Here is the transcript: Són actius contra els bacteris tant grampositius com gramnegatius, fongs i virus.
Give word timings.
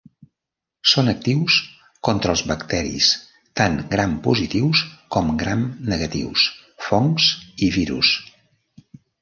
Són 0.91 1.11
actius 1.11 1.57
contra 2.07 2.33
els 2.37 2.43
bacteris 2.51 3.09
tant 3.61 3.77
grampositius 3.93 4.83
com 5.17 5.31
gramnegatius, 5.43 6.49
fongs 6.89 7.29
i 7.69 7.75
virus. 7.81 8.17